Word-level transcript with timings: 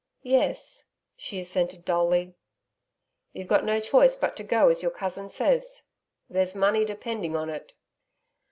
'Yes,' 0.23 0.85
she 1.15 1.39
assented 1.39 1.85
dully. 1.85 2.33
'You've 3.33 3.47
got 3.47 3.63
no 3.63 3.79
choice 3.79 4.15
but 4.15 4.35
to 4.37 4.43
go 4.43 4.69
as 4.69 4.81
your 4.81 4.89
cousin 4.89 5.29
says. 5.29 5.83
There's 6.27 6.55
money 6.55 6.83
depending 6.85 7.35
on 7.35 7.51
it.' 7.51 7.71